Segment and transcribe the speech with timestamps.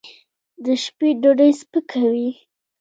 [0.63, 2.29] د شپې ډوډۍ سپکه وي.